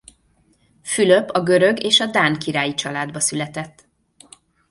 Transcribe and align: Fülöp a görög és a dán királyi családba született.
Fülöp 0.83 1.29
a 1.29 1.43
görög 1.43 1.83
és 1.83 1.99
a 1.99 2.05
dán 2.05 2.35
királyi 2.39 2.73
családba 2.73 3.19
született. 3.19 3.87